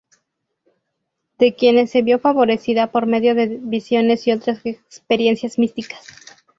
[1.37, 6.03] De quienes se vio favorecida por medio de visiones y otras experiencias místicas.